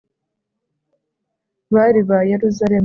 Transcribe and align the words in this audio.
bari 1.73 2.01
ba 2.09 2.17
yeruzalemu 2.29 2.77